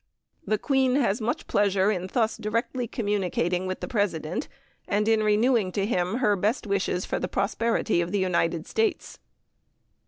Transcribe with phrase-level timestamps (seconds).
[0.47, 4.47] The Queen has much pleasure in thus directly communicating with the President,
[4.87, 9.19] and in renewing to him her best wishes for the prosperity of the United States.